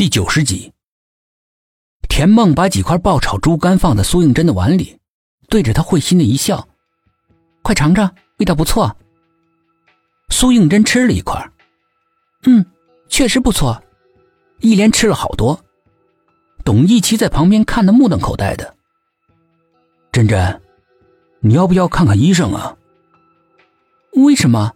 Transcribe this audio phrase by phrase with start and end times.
[0.00, 0.72] 第九十集，
[2.08, 4.98] 田梦把几块爆炒猪肝放在苏应真的碗里，
[5.50, 6.66] 对着他会心的一笑
[7.60, 8.96] ：“快尝尝，味道不错。”
[10.32, 11.46] 苏应真吃了一块，
[12.44, 12.64] 嗯，
[13.10, 13.78] 确实不错，
[14.60, 15.62] 一连吃了好多。
[16.64, 18.74] 董一奇在旁边看得目瞪口呆的。
[20.10, 20.62] 真真，
[21.40, 22.74] 你要不要看看医生啊？
[24.14, 24.72] 为什么？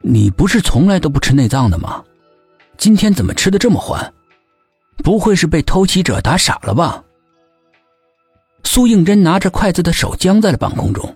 [0.00, 2.04] 你不是从来都不吃内脏的吗？
[2.78, 4.12] 今天怎么吃的这么欢？
[5.02, 7.02] 不会是被偷袭者打傻了吧？
[8.64, 11.14] 苏应真拿着筷子的手僵在了半空中，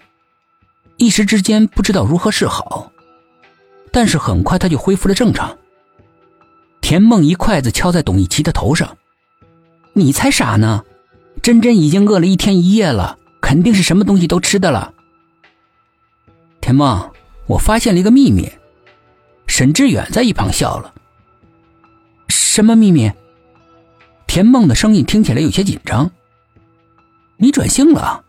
[0.96, 2.92] 一时之间不知道如何是好。
[3.92, 5.58] 但是很快他就恢复了正常。
[6.80, 8.96] 田梦一筷子敲在董一奇的头上
[9.94, 10.84] ：“你才傻呢！
[11.42, 14.92] 真真已经饿了一天一夜了，肯定是什么东西都吃的了。”
[16.60, 17.10] 田梦，
[17.46, 18.50] 我发现了一个秘密。
[19.46, 20.94] 沈志远在一旁笑了。
[22.30, 23.12] 什么秘密？
[24.26, 26.10] 田梦的声音听起来有些紧张。
[27.36, 28.24] 你转性了？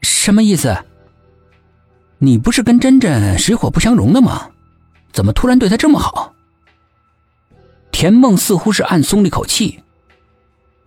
[0.00, 0.76] 什么意思？
[2.18, 4.50] 你不是跟珍珍水火不相容的吗？
[5.12, 6.32] 怎么突然对她这么好？
[7.92, 9.82] 田梦似乎是暗松了一口气。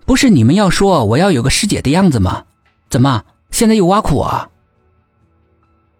[0.05, 2.43] 不是你们要说我要有个师姐的样子吗？
[2.89, 4.51] 怎么现在又挖苦我？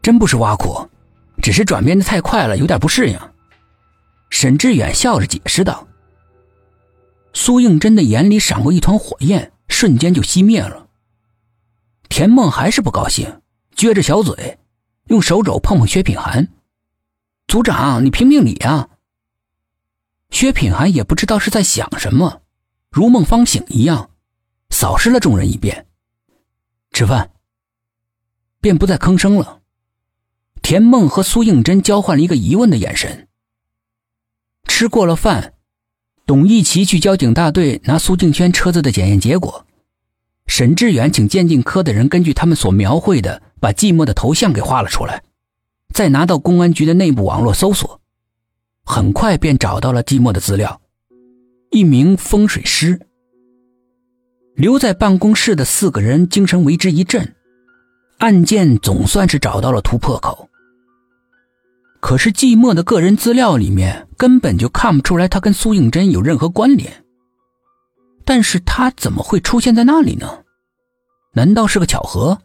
[0.02, 0.90] 真不是挖苦，
[1.44, 3.20] 只是转变的太快了，有点不适应。
[4.32, 5.86] 沈志远笑着解释道。
[7.34, 10.88] 苏应真的眼里闪过一团火焰，瞬间就熄灭了。
[12.10, 13.42] 田梦还是不高兴，
[13.76, 14.60] 撅着小嘴，
[15.06, 16.48] 用手肘碰碰薛品涵
[17.48, 18.90] ：“组长，你评评理啊！”
[20.32, 22.42] 薛品涵也不知道是在想什么，
[22.90, 24.10] 如梦方醒一样，
[24.70, 25.88] 扫视了众人一遍，
[26.92, 27.32] 吃饭，
[28.60, 29.62] 便不再吭声了。
[30.62, 33.28] 田梦和苏应真交换了一个疑问的眼神。
[34.66, 35.54] 吃过了饭。
[36.30, 39.66] 董一奇去交警大队拿苏静轩车子的检验结果，
[40.46, 45.24] 沈志远请鉴定科的人根据他们所描绘的，把寂寞的头像给画了出来，
[45.92, 48.00] 再拿到公安局的内部网络搜索，
[48.86, 50.80] 很快便找到了寂寞的资料，
[51.72, 53.00] 一名风水师。
[54.54, 57.34] 留在办公室的四个人精神为之一振，
[58.20, 60.49] 案件总算是找到了突破口。
[62.00, 67.04] 可是寂寞的个人资料里面根本就看不出来他跟苏应真有任何关联，
[68.26, 70.44] 但是他怎么会出现在那里呢？
[71.34, 72.40] 难道是个巧合？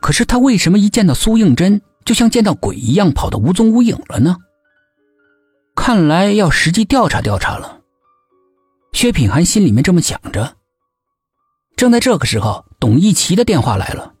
[0.00, 4.36] 可是他为什么一见到苏应真就像见到鬼一样跑得无踪无影了呢？
[5.74, 7.80] 看来要实际调查调查了。
[8.92, 10.56] 薛品涵心里面这么想着。
[11.76, 14.14] 正在这个时候，董一奇的电话来了。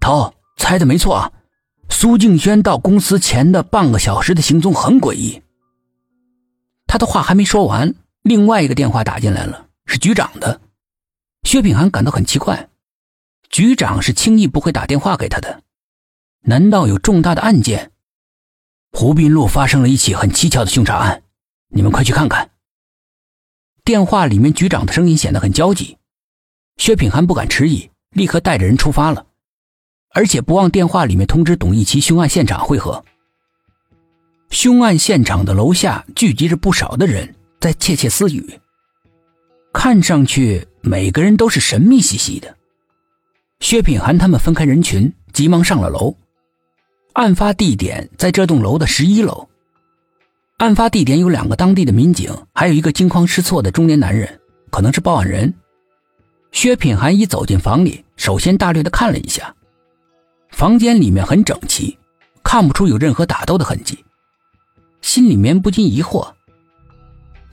[0.00, 1.32] 头猜的没错啊。
[1.88, 5.42] 苏静轩到公司前的半个小时的行踪很诡异。
[6.86, 10.60] 他的话还没说完，另外一个电话打进来了，是局长的。
[11.42, 12.68] 薛品涵感到很奇怪，
[13.50, 15.62] 局长是轻易不会打电话给他的。
[16.42, 17.90] 难道有重大的案件？
[18.92, 21.22] 湖滨路发生了一起很蹊跷的凶杀案，
[21.68, 22.50] 你们快去看看。
[23.84, 25.96] 电话里面局长的声音显得很焦急。
[26.76, 29.26] 薛品涵不敢迟疑，立刻带着人出发了。
[30.12, 33.04] 而且不忘电话里面通知董一奇凶案现场会合。
[34.50, 38.58] 凶案现场的楼下聚集着不少的人在窃窃私语，
[39.72, 42.56] 看上去每个人都是神秘兮兮的。
[43.60, 46.14] 薛品涵他们分开人群，急忙上了楼。
[47.12, 49.48] 案发地点在这栋楼的十一楼。
[50.56, 54.40] 案发地点有两个当地的民警，还有一个惊慌失措的中年男人，
[54.70, 55.52] 可能是报案人。
[56.52, 59.54] 薛品涵一走进房里，首先大略的看了一下。
[60.58, 61.96] 房间里面很整齐，
[62.42, 64.04] 看不出有任何打斗的痕迹，
[65.00, 66.32] 心里面不禁疑惑，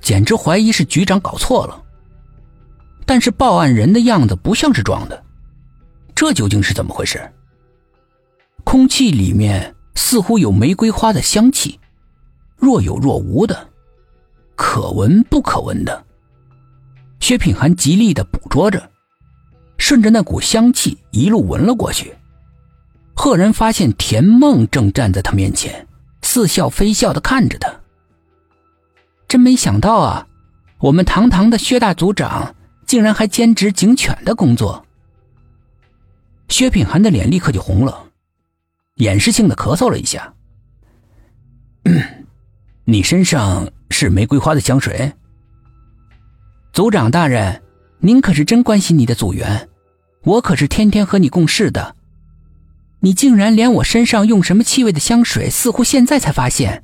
[0.01, 1.83] 简直怀疑是局长搞错了。
[3.05, 5.23] 但是报案人的样子不像是装的，
[6.15, 7.31] 这究竟是怎么回事？
[8.63, 11.79] 空气里面似乎有玫瑰花的香气，
[12.57, 13.69] 若有若无的，
[14.55, 16.03] 可闻不可闻的。
[17.19, 18.89] 薛品涵极力的捕捉着，
[19.77, 22.11] 顺着那股香气一路闻了过去。
[23.25, 25.87] 赫然发现田梦正站在他面前，
[26.21, 27.73] 似笑非笑的看着他。
[29.27, 30.27] 真没想到啊，
[30.77, 32.55] 我们堂堂的薛大组长
[32.85, 34.85] 竟然还兼职警犬的工作。
[36.49, 38.09] 薛品涵的脸立刻就红了，
[38.97, 40.31] 掩饰性的咳嗽了一下。
[42.85, 45.11] 你身上是玫瑰花的香水？
[46.73, 47.63] 组长大人，
[47.97, 49.67] 您可是真关心你的组员，
[50.21, 51.95] 我可是天天和你共事的。
[53.05, 56.83] 你竟然连我身上用什么气味的香水，似乎现在才发现。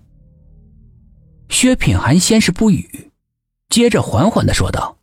[1.49, 3.09] 薛品涵先是不语，
[3.69, 4.99] 接着缓缓的说道：“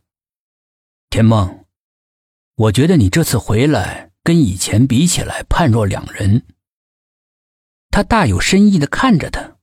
[1.11, 1.65] 田梦，
[2.55, 6.45] 我觉得你这次回来跟以前比起来判若两人。”
[7.91, 9.57] 他大有深意的看着他。